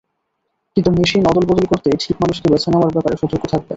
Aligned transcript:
কিন্তু 0.77 0.89
মেশিন 0.97 1.21
অদলবদল 1.25 1.65
করতে 1.71 1.89
ঠিক 2.03 2.15
মানুষকে 2.21 2.47
বেছে 2.51 2.67
নেওয়ার 2.69 2.93
ব্যাপারে 2.95 3.15
সতর্ক 3.21 3.43
থাকবেন। 3.45 3.69